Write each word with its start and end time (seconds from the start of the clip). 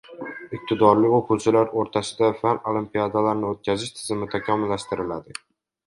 Iqtidorli 0.57 1.11
o‘quvchilar 1.17 1.69
o‘rtasida 1.83 2.31
fan 2.41 2.63
olimpiadalarini 2.73 3.51
o‘tkazish 3.53 3.97
tizimi 4.01 4.35
takomillashtiriladi 4.37 5.43